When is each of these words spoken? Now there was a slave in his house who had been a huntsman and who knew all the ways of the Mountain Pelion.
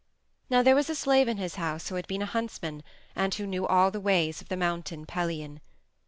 Now 0.49 0.63
there 0.63 0.73
was 0.73 0.89
a 0.89 0.95
slave 0.95 1.27
in 1.27 1.37
his 1.37 1.57
house 1.57 1.89
who 1.89 1.93
had 1.93 2.07
been 2.07 2.23
a 2.23 2.25
huntsman 2.25 2.81
and 3.15 3.31
who 3.35 3.45
knew 3.45 3.67
all 3.67 3.91
the 3.91 3.99
ways 4.01 4.41
of 4.41 4.49
the 4.49 4.57
Mountain 4.57 5.05
Pelion. 5.05 5.59